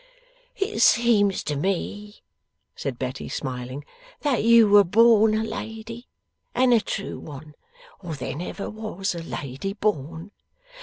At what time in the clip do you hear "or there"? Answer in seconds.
7.99-8.35